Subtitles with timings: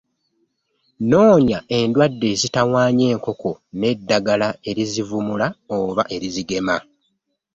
[1.09, 6.75] Noonya endwadde ezitawaanya enkoko n’eddagala erizivumula oba erizigema.